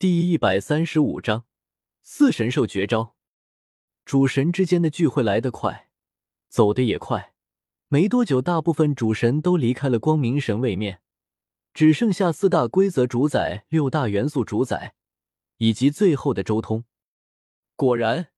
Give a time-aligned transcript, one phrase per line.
[0.00, 1.44] 第一百三十五章
[2.00, 3.16] 四神兽绝招。
[4.06, 5.90] 主神之间的聚会来得快，
[6.48, 7.34] 走得也快。
[7.88, 11.02] 没多久，大部分主神都离开了光明神位面，
[11.74, 14.94] 只剩下四大规则主宰、六大元素主宰
[15.58, 16.84] 以及最后的周通。
[17.76, 18.28] 果然，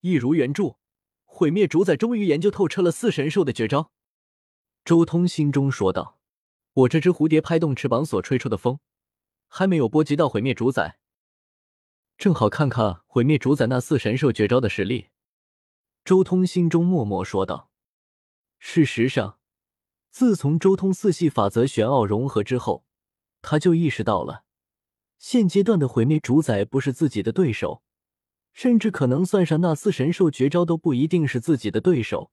[0.00, 0.78] 一如原著，
[1.26, 3.92] 毁灭主宰终于研究透彻了四神兽的绝招。
[4.82, 6.18] 周通心中说道
[6.72, 8.80] ：“我这只蝴蝶拍动翅膀所吹出的风，
[9.46, 11.00] 还没有波及到毁灭主宰。”
[12.22, 15.08] 正好看看毁灭主宰那四神兽绝招的实力，
[16.04, 17.68] 周通心中默默说道。
[18.60, 19.40] 事实上，
[20.12, 22.84] 自从周通四系法则玄奥融合之后，
[23.40, 24.44] 他就意识到了，
[25.18, 27.82] 现阶段的毁灭主宰不是自己的对手，
[28.52, 32.30] 甚至可能算上那四神兽绝招都不一定是自己的对手。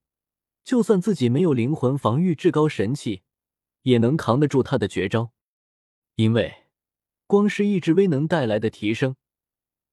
[0.63, 3.23] 就算自己没有灵魂防御至高神器，
[3.81, 5.31] 也能扛得住他的绝招，
[6.13, 6.66] 因为
[7.25, 9.16] 光是意志威能带来的提升。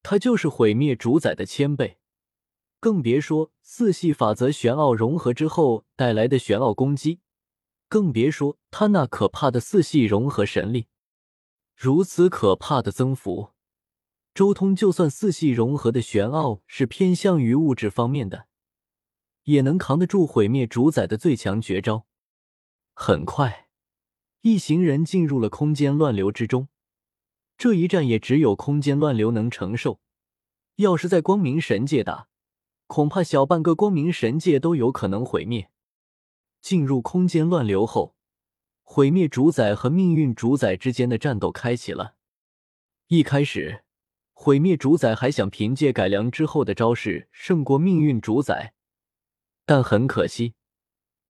[0.08, 1.98] 他就是毁灭主宰的千倍，
[2.78, 7.18] 更别说四系法则玄奥融合之后带来的玄奥攻击，
[7.88, 10.86] 更别说他那可怕的四系融合神力。
[11.74, 13.48] 如此可怕的增幅，
[14.32, 18.46] 周通就算四系融合的玄奥是偏向于物质方面的，
[19.42, 22.06] 也能扛得住毁灭主宰的最强绝招。
[22.94, 23.66] 很快，
[24.42, 26.68] 一行人进入了空间乱流之中。
[27.58, 29.98] 这一战也只有空间乱流能承受，
[30.76, 32.28] 要是在光明神界打，
[32.86, 35.70] 恐怕小半个光明神界都有可能毁灭。
[36.60, 38.14] 进入空间乱流后，
[38.82, 42.16] 毁灭主宰和命运主宰之间的战斗开启了。
[43.06, 43.84] 一开始，
[44.34, 48.74] 毁灭主宰还想凭借改良之后的招式胜过命运主宰，
[49.64, 50.52] 但很可惜，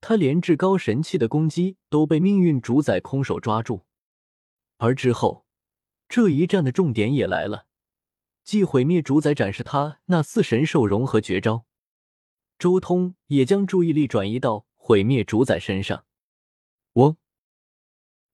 [0.01, 3.83] 他连至高神器的攻击都被命运主宰空手抓住，
[4.79, 5.46] 而之后。
[6.09, 7.67] 这一战的重点也来了，
[8.45, 11.67] 继毁灭主宰展示他那四神兽融合绝招，
[12.59, 16.05] 周通也将注意力转移到毁灭主宰身上。
[16.93, 17.17] 嗡！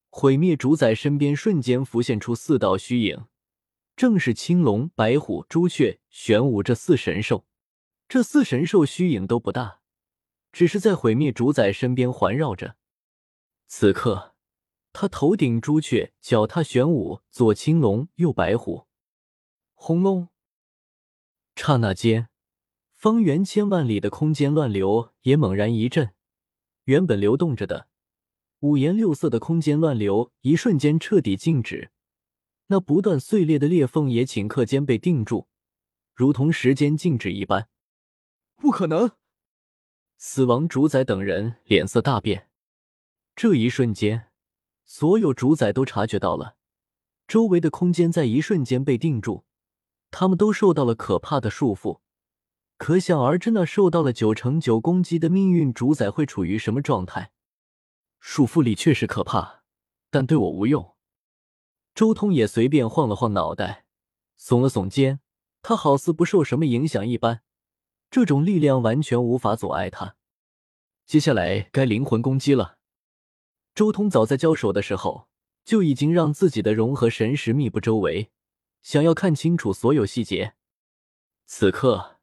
[0.09, 3.25] 毁灭主宰身边瞬间浮现出四道虚影，
[3.95, 7.47] 正是青龙、白虎、朱雀、玄武这四神兽。
[8.07, 9.79] 这四神兽虚影都不大，
[10.51, 12.75] 只是在毁灭主宰身边环绕着。
[13.65, 14.32] 此刻。
[14.93, 18.85] 他头顶朱雀，脚踏玄武，左青龙，右白虎。
[19.73, 20.29] 轰隆！
[21.55, 22.29] 刹那间，
[22.93, 26.13] 方圆千万里的空间乱流也猛然一震，
[26.83, 27.87] 原本流动着的
[28.59, 31.91] 五颜六色的空间乱流，一瞬间彻底静止。
[32.67, 35.47] 那不断碎裂的裂缝也顷刻间被定住，
[36.13, 37.67] 如同时间静止一般。
[38.55, 39.11] 不可能！
[40.17, 42.49] 死亡主宰等人脸色大变。
[43.35, 44.29] 这一瞬间。
[44.95, 46.55] 所有主宰都察觉到了，
[47.27, 49.43] 周围的空间在一瞬间被定住，
[50.11, 52.01] 他们都受到了可怕的束缚。
[52.77, 57.31] 可想而知，那受到了九成九攻击的命运主宰会处于什么状态？
[58.19, 59.63] 束缚力确实可怕，
[60.11, 60.93] 但对我无用。
[61.95, 63.85] 周通也随便晃了晃脑袋，
[64.39, 65.21] 耸了耸肩，
[65.63, 67.41] 他好似不受什么影响一般，
[68.11, 70.15] 这种力量完全无法阻碍他。
[71.07, 72.77] 接下来该灵魂攻击了。
[73.75, 75.27] 周通早在交手的时候
[75.65, 78.29] 就已经让自己的融合神识密布周围，
[78.83, 80.53] 想要看清楚所有细节。
[81.47, 82.17] 此刻，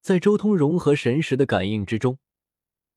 [0.00, 2.18] 在周通融合神识的感应之中，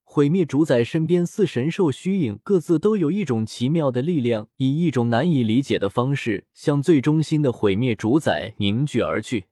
[0.04, 9.46] 毁灭主宰身边四神兽虚影各自都有一种奇妙的力量，以一种难以理解的方式向最中心的毁灭主宰凝聚而去。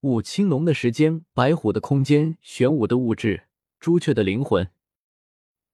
[0.00, 3.44] 五青龙的时间，白虎的空间，玄武的物质，
[3.78, 4.70] 朱雀的灵魂。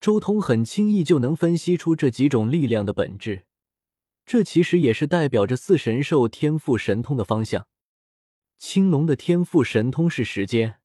[0.04, 3.46] 周通很轻易就能分析出这几种力量的本质，
[4.26, 7.66] 这其实也是代表着四神兽天赋神通的方向。
[8.58, 10.78] 青龙的天赋神通是时间，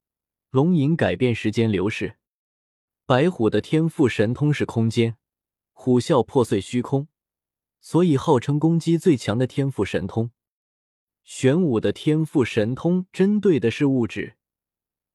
[0.48, 2.14] 龙吟改变时间流逝；
[3.04, 5.18] 白虎的天赋神通是空间，
[5.74, 7.08] 虎啸破碎虚空，
[7.78, 10.30] 所以号称攻击最强的天赋神通。
[11.24, 14.36] 玄武的天赋神通针对的是物质，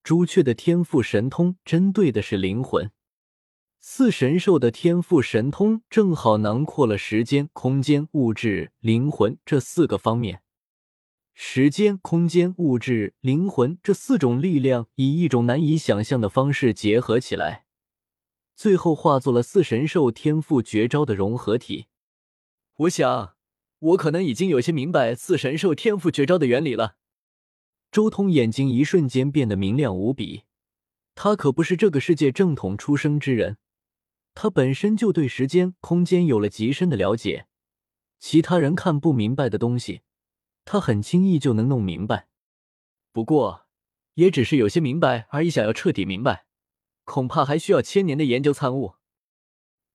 [0.04, 2.92] 朱雀的天赋神通针对的是灵魂。
[3.88, 10.42] 四神兽的天赋神通正好囊括了时间、空间、物质、灵魂这四个方面。
[11.36, 17.66] 时间、空间、物质、灵魂这四种力量以一种难以想象的方式结合起来，
[18.56, 21.86] 最后化作了四神兽天赋绝招的融合体。
[22.78, 23.36] 我想，
[23.78, 26.96] 我可能已经有些明白四神兽天赋绝招的原理了。
[27.92, 30.42] 周通眼睛一瞬间变得明亮无比，
[31.14, 33.58] 他可不是这个世界正统出生之人。
[34.36, 37.48] 他本身就对时间、空间有了极深的了解，
[38.20, 40.02] 其他人看不明白的东西，
[40.66, 42.28] 他很轻易就能弄明白。
[43.14, 43.66] 不过，
[44.16, 45.50] 也只是有些明白而已。
[45.50, 46.46] 想要彻底明白，
[47.06, 48.96] 恐怕还需要千年的研究参悟。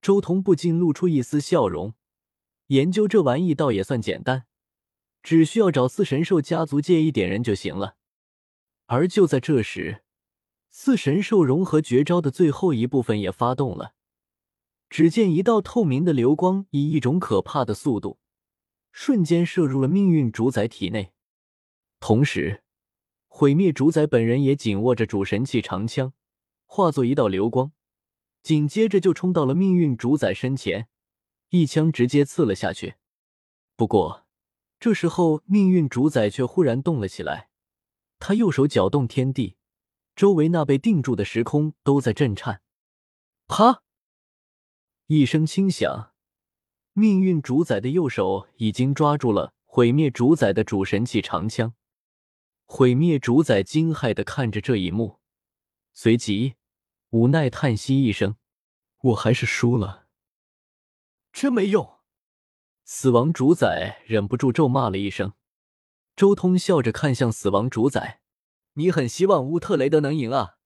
[0.00, 1.92] 周通不禁露出一丝笑容。
[2.68, 4.46] 研究这玩意倒也算简单，
[5.22, 7.96] 只需要找四神兽家族借一点人就行了。
[8.86, 10.02] 而就在这时，
[10.70, 13.94] 四神兽融合绝招的最后一部分也发动了。
[14.90, 18.18] 只见一道透明的流光以一种可怕的速度，
[18.90, 21.12] 瞬间射入了命运主宰体内。
[22.00, 22.64] 同时，
[23.28, 26.12] 毁灭主宰本人也紧握着主神器长枪，
[26.66, 27.70] 化作一道流光，
[28.42, 30.88] 紧接着就冲到了命运主宰身前，
[31.50, 32.96] 一枪直接刺了下去。
[33.76, 34.26] 不过，
[34.80, 37.50] 这时候命运主宰却忽然动了起来，
[38.18, 39.54] 他右手搅动天地，
[40.16, 42.62] 周围那被定住的时空都在震颤。
[43.46, 43.84] 啪！
[45.12, 46.12] 一声轻响，
[46.92, 51.74] 命运主宰的右手已经抓住了毁灭主宰的主神器长枪。
[52.64, 55.18] 毁灭主宰惊骇的看着这一幕，
[55.92, 56.54] 随即
[57.08, 58.36] 无奈叹息一声
[59.02, 60.06] ：“我还是输了，
[61.32, 61.98] 真没用。”
[62.86, 65.32] 死亡主宰忍不住咒骂了一声。
[66.14, 68.20] 周通笑着看向死亡主宰
[68.74, 70.58] ：“你很希望乌特雷德能赢啊？”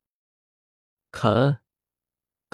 [1.11, 1.61] 凯恩，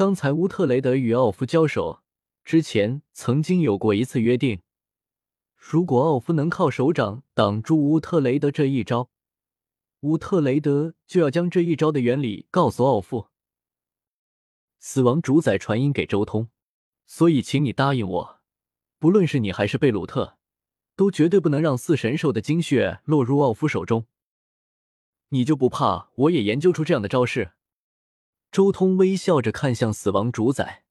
[0.00, 2.00] 刚才乌特雷德与奥夫交手
[2.42, 4.62] 之前，曾经有过一次约定，
[5.58, 9.10] 如果奥夫能靠手掌挡住乌特雷德这一招。
[10.00, 13.26] 乌特雷德就要将这一招的原理告诉奥夫。
[14.78, 16.48] 死亡主宰传音给周通，
[17.06, 18.40] 所以请你答应我，
[18.98, 20.38] 不论是你还是贝鲁特，
[20.96, 24.06] 都绝对不能让四神兽的精血落入奥夫手中。
[25.28, 27.52] 你就不怕我也研究出这样的招式？
[28.50, 30.84] 周通微笑着看向死亡主宰。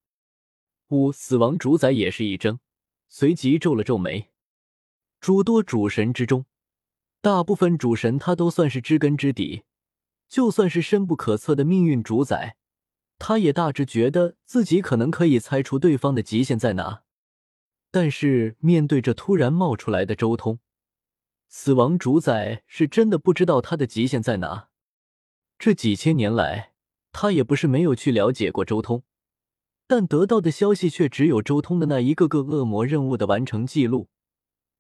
[0.90, 2.60] 五死亡主宰也是一怔，
[3.08, 4.30] 随即皱了皱眉。
[5.20, 6.46] 诸多主神之中。
[7.22, 9.64] 大部分主神他都算是知根知底，
[10.30, 12.56] 就算是深不可测的命运主宰，
[13.18, 17.04] 他也大致觉得自己可能可以猜出对方的极限在哪。
[17.92, 20.60] 但是面对着突然冒出来的周通，
[21.50, 24.70] 死亡主宰是真的不知道他的极限在哪。
[25.58, 26.72] 这几千年来，
[27.12, 29.04] 他也不是没有去了解过周通，
[29.88, 34.10] 但得到的消息却只有周通的那一个个恶魔任务的完成记录。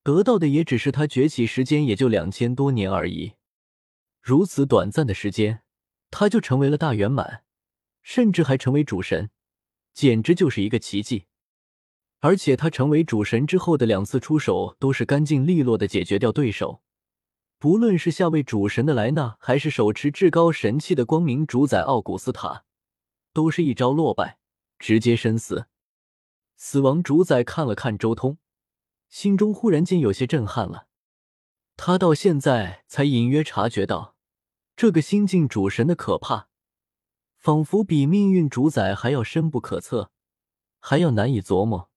[0.03, 3.33] 得到的也只是他崛起时间也就两千多年而已，
[4.21, 5.61] 如此短暂的时间，
[6.09, 7.43] 他就成为了大圆满，
[8.01, 9.29] 甚至还成为主神，
[9.93, 11.25] 简直就是一个奇迹。
[12.21, 16.81] 而且他成为主神之后的两次出手都是干净利落的解决掉对手，
[17.59, 22.63] 不论是下位主神的莱纳，还是手持至高神器的光明主宰奥古斯塔，
[23.33, 24.39] 都是一招落败，
[24.79, 25.67] 直接身死。
[26.56, 28.38] 死亡主宰看了看周通。
[29.09, 30.88] 心中忽然间有些震撼了，
[31.75, 34.15] 他到现在才隐约察觉到
[34.77, 36.47] 这个新晋主神的可怕，
[37.35, 40.11] 仿佛比命运主宰还要深不可测，
[40.79, 41.88] 还要难以琢磨。